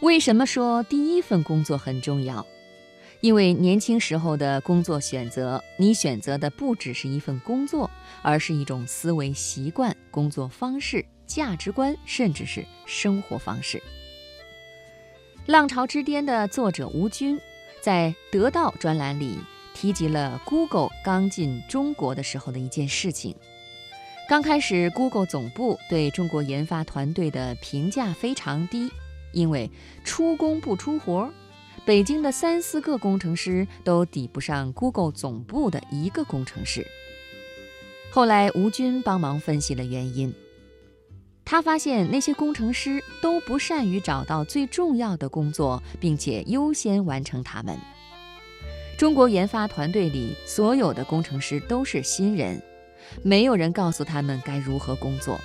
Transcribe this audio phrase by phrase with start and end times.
[0.00, 2.46] 为什么说第一份工作很重要？
[3.22, 13.78] 因为年轻时候的工作选择，你选择的不只是一份工作，而是一种思维习惯、工作方式、价值观，甚至是生活方式。
[15.46, 17.40] 《浪潮之巅》的作者吴军
[17.80, 19.38] 在《得到》专栏里
[19.74, 23.34] 提及了 Google 刚进中国的时候的一件事情。
[24.28, 28.90] 刚开始，Google 总部对中国研发团队的评价非常低。
[29.36, 29.70] 因为
[30.02, 31.30] 出工不出活，
[31.84, 36.86] 北京的三四个工程师都抵不上 Google 总部的一个工程师。
[38.10, 40.34] 后来吴军帮忙分析了原因，
[41.44, 47.78] 他发现那些工程师都不善于找到最重要的工作，并且优先完成它们。
[48.96, 52.62] 中国研发团队里所有的工程师都是新人，
[53.22, 55.38] 没有人告诉他们该如何工作。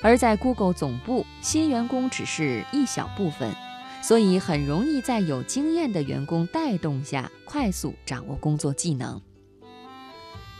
[0.00, 3.54] 而在 Google 总部，新员工只是一小部分，
[4.02, 9.20] 所以很容易在有经验的员工带动下快速掌握工作技能。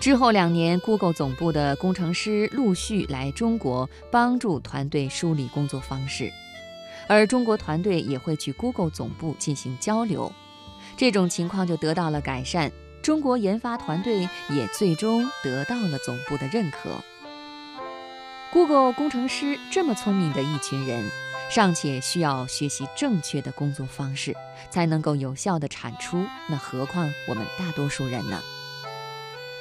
[0.01, 6.33] 之后两年，Google 总部的工程师陆续来中国帮助团队梳理工作方式，
[7.09, 10.33] 而中国团队也会去 Google 总部进行交流，
[10.97, 12.71] 这种情况就得到了改善。
[13.03, 16.91] 中国研发团队也最终得到了总部的认可。
[18.51, 21.05] Google 工程师这么聪明的一群人，
[21.51, 24.35] 尚且需要学习正确的工作方式，
[24.71, 26.25] 才能够有效的产出。
[26.49, 28.41] 那何况我们大多数人呢？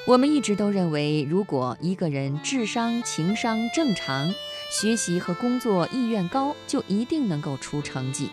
[0.08, 4.34] 我们一直都认为，如果一个人智商、情商正常，
[4.72, 8.32] 学习和工作意愿高，就一定能够出成绩。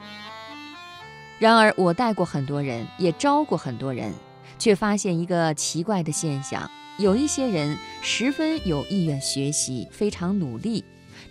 [1.41, 4.15] 然而，我带过很多人，也招过很多人，
[4.57, 6.71] 却发现一个奇怪的现象。
[6.97, 10.85] 有一些人十分有意愿学习，非常努力，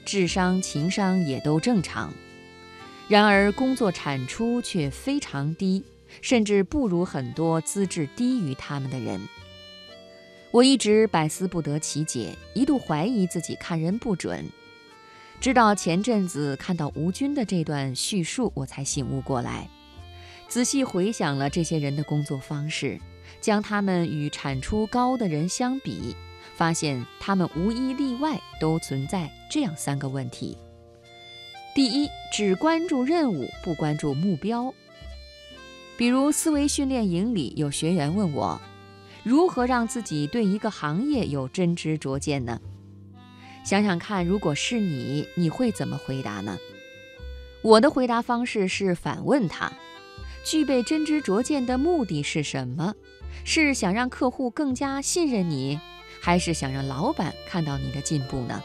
[0.03, 2.13] 智商、情商也都正常，
[3.07, 5.81] 然而工作产出却非常低，
[6.21, 9.21] 甚至不如很多资质低于他们的人。
[10.51, 14.45] 我一直百思不得其解，一度怀疑自己看人不准。
[15.39, 19.69] 直到前阵子看到吴军的这段叙述，我才醒悟过来，
[20.49, 22.99] 仔细回想了这些人的工作方式。
[23.43, 26.15] 将他们与产出高的人相比，
[26.55, 30.57] 发现他们无一例外都存在这样三个问题：
[31.75, 34.73] 第一，只关注任务，不关注目标。
[35.97, 38.61] 比如思维训练营里有学员问我，
[39.23, 42.61] 如何让自己对一个行业有真知灼见呢？
[43.65, 46.57] 想想看，如果是你，你会怎么回答呢？
[47.61, 49.73] 我的回答方式是反问他：
[50.43, 52.93] 具备真知灼见的目的是什么？
[53.45, 55.79] 是想让客户更加信任你，
[56.21, 58.61] 还是想让老板看到你的进步呢？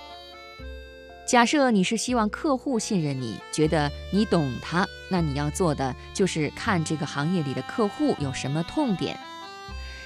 [1.27, 9.19] 假设你是希望客户信任你，觉得你懂他，那你要做的就是看这个行业里的客户有什么痛点，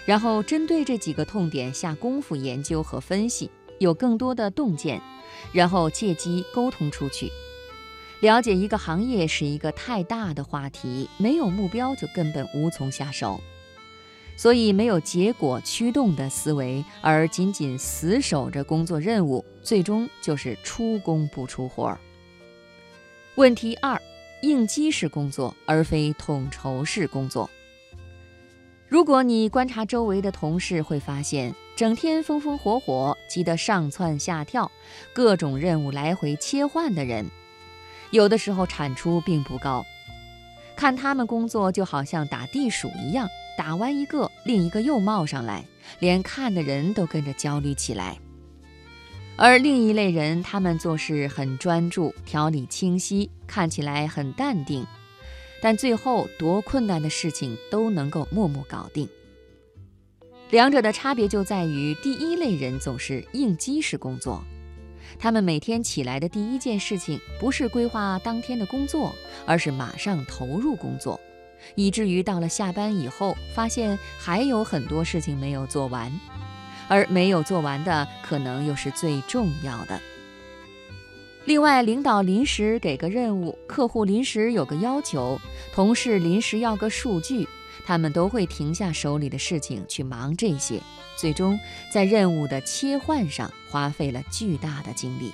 [0.05, 5.01] 然后针对这几个痛点下功夫研究和分析，有更多的洞见，
[5.53, 7.31] 然后借机沟通出去。
[8.23, 13.41] 了解一个行业是一个太大的话题，没有目标就根本无从下手。
[14.37, 21.99] 所以，没有结果驱动的思维，而仅仅死守着工作任务，最终就是出工不出活。
[23.35, 24.01] 问题二：
[24.43, 27.51] 应激式工作而非统筹式工作。
[28.89, 34.71] 如果你观察周围的同事，会发现整天风风火火、急得上蹿下跳、
[35.13, 37.27] 各种任务来回切换的人，
[38.13, 39.85] 有的时候产出并不高。
[40.77, 43.29] 看他们工作，就好像打地鼠一样。
[43.59, 45.67] 打完一个，另一个又冒上来，
[45.99, 48.19] 连看的人都跟着焦虑起来。
[49.37, 54.87] 而另一类人，他们做事很专注，条理清晰，看起来很淡定，
[55.61, 59.07] 但最后多困难的事情都能够默默搞定。
[60.51, 64.43] 两者的差别就在于，第一类人总是应激式工作，
[65.19, 69.15] 他们每天起来的第一件事情不是规划当天的工作，
[69.47, 71.21] 而是马上投入工作。
[71.77, 76.13] 以至于到了下班以后，发现还有很多事情没有做完，
[76.89, 80.01] 而没有做完的可能又是最重要的。
[81.45, 85.41] 另外，领导临时给个任务，客户临时有个要求，
[85.73, 87.49] 同事临时要个数据，
[87.85, 90.81] 他们都会停下手里的事情去忙这些，
[91.17, 91.59] 最终
[91.93, 95.33] 在任务的切换上花费了巨大的精力。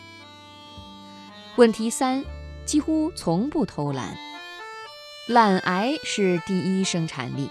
[1.56, 2.24] 问题三，
[2.64, 4.16] 几乎从不偷懒。
[5.26, 7.50] 懒癌是第一生产力。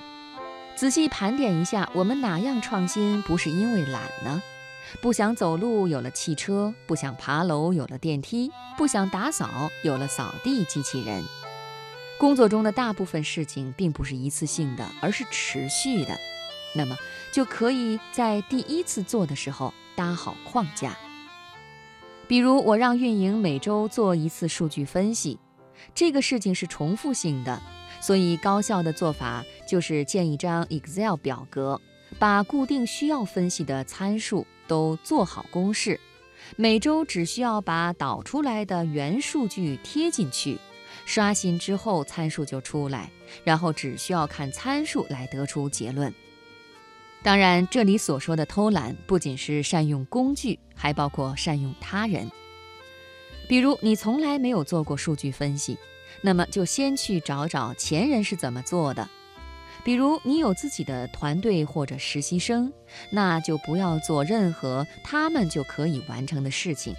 [0.76, 4.42] 仔细盘点一下，我们哪样创新不是因为懒呢？
[5.02, 11.24] 不想走路有了汽车，不想爬楼有了电梯，不想打扫有了扫地机器人。
[12.20, 16.18] 工作中的大部分事情并不是一次性的，而是持续的，
[16.76, 16.98] 那么
[17.32, 20.98] 就可以在第一次做的时候搭好框架。
[22.28, 25.38] 比如，我让运营每周做一次数据分析，
[25.94, 27.62] 这个事情是重复性的，
[28.02, 31.80] 所以高效的做法就是建一张 Excel 表格，
[32.18, 36.00] 把固定需要分析的参数都做好公式，
[36.56, 40.58] 每周只需要把导出来的原数据贴进去，
[41.08, 43.10] 刷新之后参数就出来，
[43.46, 46.14] 然后只需要看参数来得出结论。
[47.24, 52.30] 当然，这里所说的偷懒，不仅是善用工具，还包括善用他人。
[53.48, 55.78] 比如，你从来没有做过数据分析，
[56.22, 59.10] 那么就先去找找前人是怎么做的。
[59.86, 62.72] 比如，你有自己的团队或者实习生，
[63.10, 66.94] 那就不要做任何他们就可以完成的事情。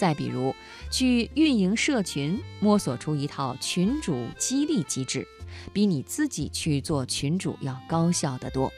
[0.00, 0.54] 再比如，
[0.90, 5.28] 去运营社群，摸索出一套群主激励机制，
[5.74, 8.72] 比你自己去做群主要高效得多。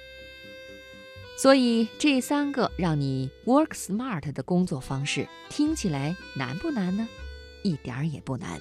[1.39, 7.09] 所以这三个让你 work smart 的工作方式，听起来难不难呢？
[7.63, 8.61] 一点儿也不难。